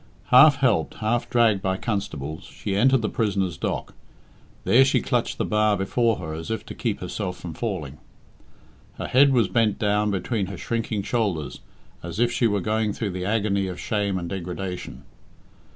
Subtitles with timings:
[0.31, 3.93] Half helped, half dragged by constables, she entered the prisoner's dock.
[4.63, 7.99] There she clutched the bar before her as if to keep herself from falling.
[8.97, 11.59] Her head was bent down between her shrinking shoulders
[12.01, 15.03] as if she were going through the agony of shame and degradation.